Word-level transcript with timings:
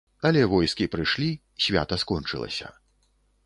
Але 0.29 0.41
войскі 0.53 0.87
прыйшлі, 0.95 1.29
свята 1.67 2.03
скончылася. 2.07 2.67